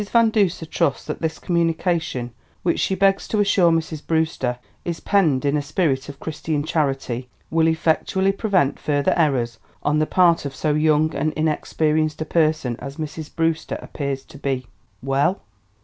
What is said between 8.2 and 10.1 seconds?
prevent further errors on the